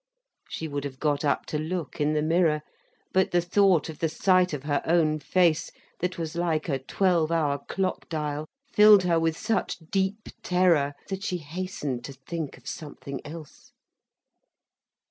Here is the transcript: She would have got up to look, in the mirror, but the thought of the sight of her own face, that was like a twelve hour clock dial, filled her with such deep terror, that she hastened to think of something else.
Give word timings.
She 0.49 0.67
would 0.67 0.83
have 0.83 0.97
got 0.97 1.23
up 1.23 1.45
to 1.45 1.59
look, 1.59 2.01
in 2.01 2.13
the 2.13 2.23
mirror, 2.23 2.61
but 3.13 3.29
the 3.29 3.39
thought 3.39 3.87
of 3.87 3.99
the 3.99 4.09
sight 4.09 4.51
of 4.51 4.63
her 4.63 4.81
own 4.83 5.19
face, 5.19 5.69
that 5.99 6.17
was 6.17 6.35
like 6.35 6.67
a 6.67 6.79
twelve 6.79 7.31
hour 7.31 7.59
clock 7.69 8.09
dial, 8.09 8.47
filled 8.73 9.03
her 9.03 9.19
with 9.19 9.37
such 9.37 9.77
deep 9.91 10.29
terror, 10.41 10.95
that 11.09 11.23
she 11.23 11.37
hastened 11.37 12.03
to 12.05 12.13
think 12.13 12.57
of 12.57 12.67
something 12.67 13.21
else. 13.23 13.73